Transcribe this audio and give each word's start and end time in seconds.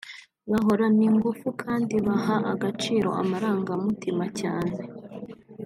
bahorana 0.51 1.01
ingufu 1.09 1.47
kandi 1.61 1.93
baha 2.05 2.35
agaciro 2.53 3.09
amarangamutima 3.21 4.25
cyane 4.39 4.77